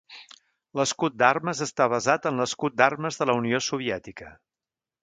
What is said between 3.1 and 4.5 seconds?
de la Unió Soviètica.